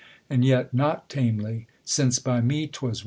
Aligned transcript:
And 0.31 0.43
yet 0.43 0.73
not 0.73 1.09
tamely, 1.11 1.67
since 1.85 2.17
by 2.17 2.41
me 2.41 2.65
'twas 2.65 2.99
won. 2.99 2.99